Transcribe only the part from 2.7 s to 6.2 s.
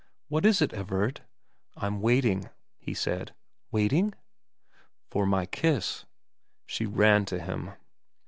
he said.' Waiting?'' For my kiss.'